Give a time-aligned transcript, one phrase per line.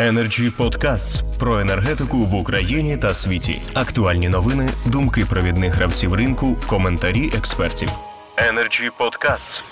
[0.00, 3.62] Energy Podcasts про енергетику в Україні та світі.
[3.74, 7.88] Актуальні новини, думки провідних гравців ринку, коментарі експертів.
[8.36, 9.62] Energy Podcasts.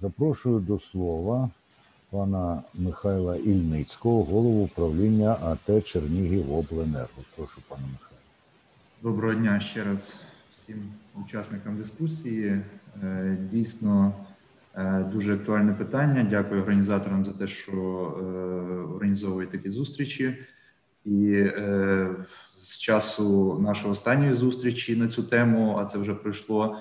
[0.00, 1.50] Запрошую до слова
[2.10, 7.22] пана Михайла Ільницького, голову управління АТ Чернігів Обленерго.
[7.36, 8.22] Прошу, пане Михайло.
[9.02, 10.16] Доброго дня ще раз
[10.52, 10.92] всім
[11.26, 12.60] учасникам дискусії.
[13.02, 14.12] Е, Дійсно
[15.18, 16.26] дуже актуальне питання.
[16.30, 18.24] Дякую організаторам за те, що е,
[18.94, 20.38] організовують такі зустрічі.
[21.04, 22.08] І е,
[22.60, 26.76] з часу нашої останньої зустрічі на цю тему, а це вже пройшло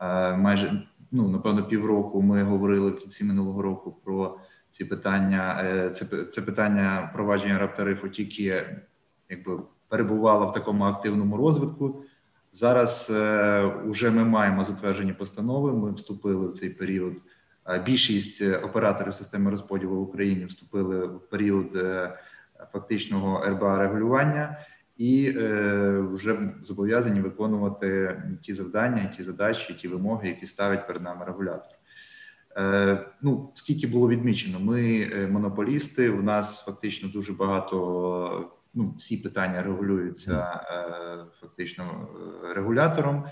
[0.00, 0.82] е, майже
[1.12, 2.22] ну напевно півроку.
[2.22, 5.62] Ми говорили в кінці минулого року про ці питання.
[5.64, 8.66] Е, Це це питання провадження раптарифу тільки
[9.28, 12.02] якби перебувало в такому активному розвитку.
[12.52, 15.72] Зараз е, уже ми маємо затверджені постанови.
[15.72, 17.14] Ми вступили в цей період.
[17.68, 22.18] Е, Більшість операторів системи розподілу в Україні вступили в період е,
[22.72, 24.58] фактичного РБА регулювання
[24.96, 31.24] і е, вже зобов'язані виконувати ті завдання, ті задачі, ті вимоги, які ставить перед нами
[31.24, 31.72] регулятор.
[32.56, 36.10] Е, ну скільки було відмічено, ми е, монополісти.
[36.10, 38.50] У нас фактично дуже багато.
[38.74, 42.08] Ну, всі питання регулюються е, фактично
[42.44, 43.24] е, регулятором.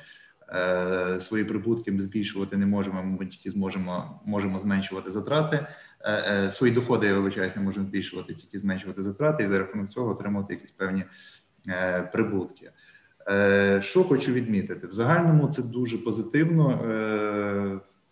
[0.55, 3.03] Е, свої прибутки ми збільшувати не можемо.
[3.03, 5.67] Ми тільки зможемо можемо зменшувати затрати.
[6.01, 9.91] Е, е, свої доходи я вибачаюсь, не можемо збільшувати, тільки зменшувати затрати, і за рахунок
[9.91, 11.05] цього отримувати якісь певні
[12.13, 12.71] прибутки.
[13.81, 16.79] Що хочу відмітити в загальному, це дуже позитивно.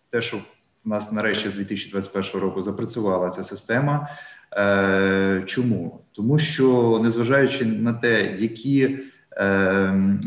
[0.09, 0.37] Те, що
[0.85, 4.07] в нас нарешті з 2021 року запрацювала ця система.
[5.45, 6.01] Чому?
[6.11, 8.99] Тому що незважаючи на те, які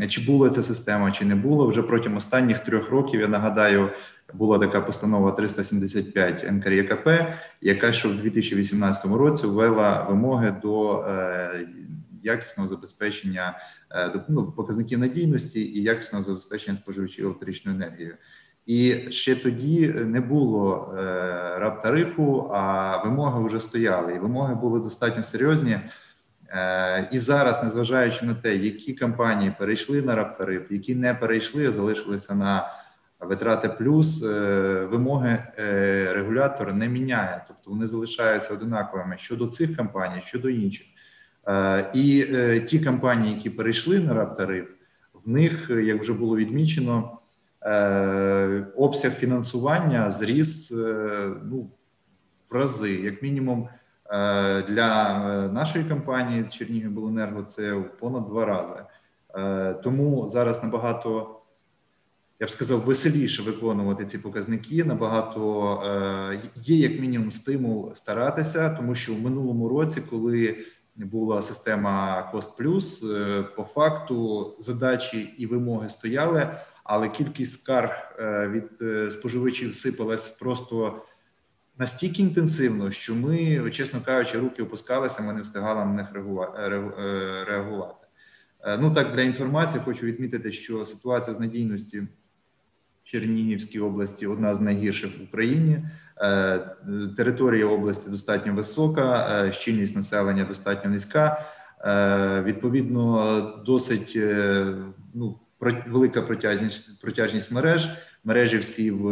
[0.09, 3.89] чи була ця система, чи не було, вже протягом останніх трьох років я нагадаю,
[4.33, 7.09] була така постанова 375 НКРЄКП,
[7.61, 11.67] яка ще в 2018 році ввела вимоги до е,
[12.23, 13.57] якісного забезпечення
[14.29, 18.13] ну, показників надійності і якісного забезпечення споживачів електричної енергії.
[18.65, 21.01] І ще тоді не було е,
[21.59, 24.15] раптарифу, а вимоги вже стояли.
[24.15, 25.79] І вимоги були достатньо серйозні.
[26.53, 32.35] Е, і зараз, незважаючи на те, які компанії перейшли на раптариф, які не перейшли, залишилися
[32.35, 32.67] на
[33.19, 35.43] витрати плюс, е, вимоги
[36.13, 40.85] регулятор не міняє, тобто вони залишаються одинаковими щодо цих компаній, щодо інших.
[41.93, 42.25] І
[42.67, 44.69] ті компанії, які перейшли на раптариф,
[45.25, 47.19] в них, як вже було відмічено.
[47.65, 50.75] Е, обсяг фінансування зріс е,
[51.43, 51.71] ну,
[52.51, 53.79] в рази, як мінімум, е,
[54.67, 55.19] для
[55.53, 58.75] нашої компанії Чернігівбленерго це понад два рази.
[59.83, 61.39] Тому зараз набагато,
[62.39, 64.83] я б сказав, веселіше виконувати ці показники.
[64.83, 70.65] Набагато є як мінімум стимул старатися, тому що в минулому році, коли
[70.95, 73.03] була система Cost Plus,
[73.55, 81.01] по факту задачі і вимоги стояли але кількість скарг е, від е, споживачів сипалась просто
[81.77, 88.07] настільки інтенсивно, що ми, чесно кажучи, руки опускалися, ми не встигали на них е, реагувати.
[88.79, 92.07] Ну так для інформації хочу відмітити, що ситуація з надійності в
[93.03, 95.85] Чернігівській області одна з найгірших в Україні.
[97.17, 101.45] Територія області достатньо висока, щільність населення достатньо низька.
[102.43, 104.19] Відповідно, досить
[105.13, 105.39] ну
[105.87, 107.89] велика протяжність протяжність мереж.
[108.23, 109.09] Мережі всі в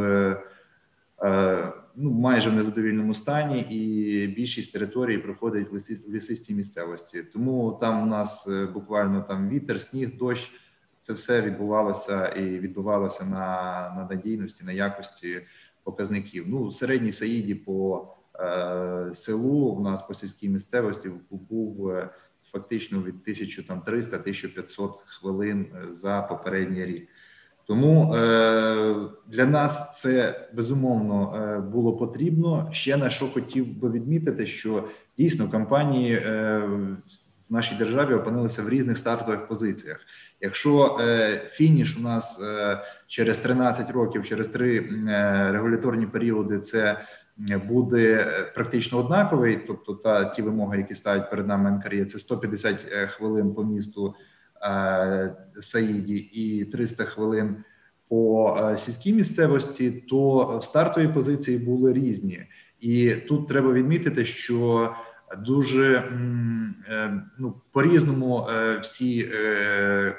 [1.24, 7.24] е, ну майже в незадовільному стані, і більшість території проходить в лісистій місцевості.
[7.24, 10.52] Тому там у нас е, буквально там вітер, сніг, дощ.
[11.00, 13.46] Це все відбувалося і відбувалося на
[13.96, 15.42] на надійності, на якості
[15.84, 16.46] показників.
[16.48, 18.08] Ну, середній Саїді по
[18.40, 22.10] е, селу у нас по сільській місцевості був е,
[22.52, 27.10] фактично від 1300-1500 хвилин е, за попередній рік.
[27.72, 28.96] Тому е,
[29.28, 32.70] для нас це безумовно е, було потрібно.
[32.72, 34.84] Ще на що хотів би відмітити, що
[35.18, 36.62] дійсно компанії е,
[37.50, 40.00] в нашій державі опинилися в різних стартових позиціях.
[40.42, 40.98] Якщо
[41.52, 42.42] фініш у нас
[43.08, 44.80] через 13 років, через три
[45.52, 46.98] регуляторні періоди, це
[47.68, 48.26] буде
[48.56, 53.54] практично однаковий, тобто та ті вимоги, які ставить перед нами НКРЄ, це 150 е, хвилин
[53.54, 54.16] по місту
[55.62, 57.56] Саїді і 300 хвилин
[58.10, 62.44] по е, сільській місцевості, то в стартові позиції були різні,
[62.80, 64.90] і тут треба відмітити, що
[65.46, 66.12] Дуже
[67.38, 68.48] ну по різному
[68.82, 69.30] всі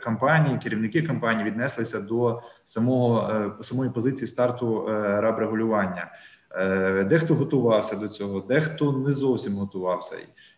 [0.05, 3.31] компанії, керівники компаній віднеслися до самого
[3.61, 4.87] самої позиції старту
[5.21, 6.11] раб регулювання.
[6.55, 10.17] Е, дехто готувався до цього, дехто не зовсім готувався.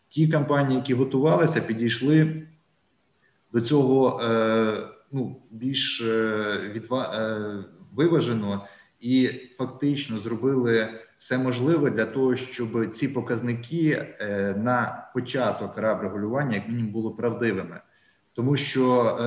[0.09, 2.43] ті компанії, які готувалися, підійшли
[3.55, 8.67] до цього е, ну, більш е, відва, е, виважено
[9.01, 14.07] і фактично зробили все можливе для того, щоб ці показники
[14.57, 17.81] на початок раб регулювання як мінімум були правдивими,
[18.33, 19.19] тому що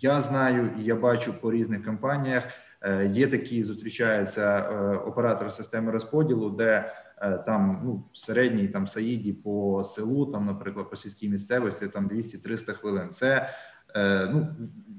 [0.00, 2.44] я знаю і я бачу по різних компаніях.
[3.10, 6.92] Є такі зустрічаються е, оператори системи розподілу, де
[7.30, 13.08] там ну середній там Саїді по селу, там, наприклад, по сільській місцевості, там 200-300 хвилин.
[13.10, 13.50] Це
[13.96, 14.46] е, ну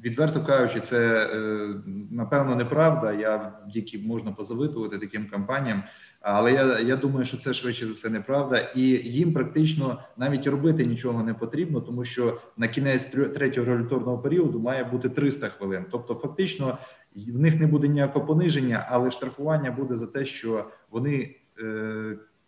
[0.03, 1.67] відверто кажучи, це е,
[2.11, 3.11] напевно неправда.
[3.11, 5.83] Я тільки можна позавитувати таким компаніям.
[6.23, 10.85] Але я, я думаю, що це швидше за все неправда, і їм практично навіть робити
[10.85, 15.85] нічого не потрібно, тому що на кінець третього регуляторного періоду має бути 300 хвилин.
[15.91, 16.77] Тобто, фактично,
[17.15, 21.35] в них не буде ніякого пониження, але штрафування буде за те, що вони е,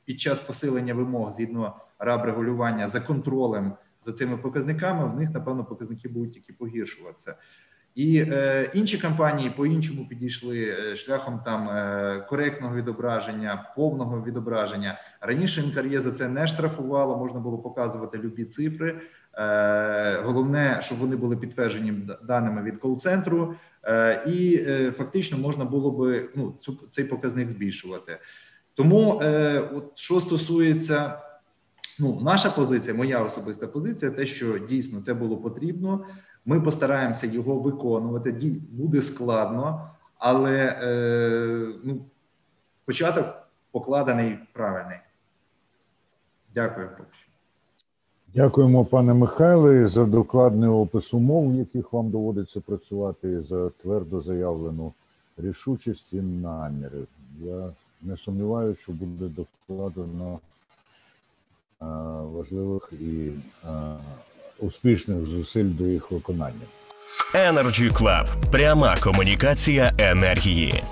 [0.05, 5.65] під час посилення вимог згідно раб регулювання за контролем за цими показниками, в них напевно
[5.65, 7.35] показники будуть тільки погіршуватися.
[7.95, 14.99] І е, інші компанії по-іншому підійшли е, шляхом там е, коректного відображення, повного відображення.
[15.21, 19.01] Раніше НКРЄ за це не штрафувало, можна було показувати любі цифри.
[19.37, 25.91] Е, головне, щоб вони були підтверджені даними від кол-центру, е, і е, фактично можна було
[25.91, 28.17] би ну, цю, цей показник збільшувати.
[28.75, 31.19] Тому, е, от що стосується
[31.99, 36.05] ну, наша позиція, моя особиста позиція, те, що дійсно це було потрібно.
[36.45, 38.61] Ми постараємося його виконувати.
[38.71, 42.05] Буде складно, але е, ну,
[42.85, 43.25] початок
[43.71, 44.97] покладений правильний.
[46.55, 46.89] Дякую.
[48.35, 54.93] Дякуємо, пане Михайле, за докладний опис умов, в яких вам доводиться працювати, за твердо заявлену
[55.37, 56.99] рішучість і наміри.
[57.39, 57.73] Я
[58.05, 59.25] не сумніваюся, що буде
[59.67, 60.39] докладено
[61.81, 61.85] е,
[62.23, 63.29] важливих і
[63.63, 63.69] е,
[64.59, 66.65] успішних зусиль до їх виконання.
[67.33, 68.51] Energy Club.
[68.51, 70.83] Пряма комунікація енергії.